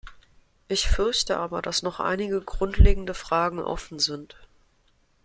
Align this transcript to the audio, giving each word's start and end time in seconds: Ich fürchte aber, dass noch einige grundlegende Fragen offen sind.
Ich 0.67 0.89
fürchte 0.89 1.37
aber, 1.37 1.61
dass 1.61 1.83
noch 1.83 1.99
einige 1.99 2.41
grundlegende 2.41 3.13
Fragen 3.13 3.59
offen 3.59 3.99
sind. 3.99 4.35